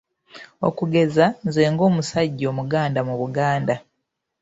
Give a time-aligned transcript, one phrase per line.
[0.67, 3.75] Okugeza, nze ng'omusajja Omuganda mu Buganda.